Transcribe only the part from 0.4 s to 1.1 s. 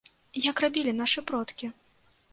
Як рабілі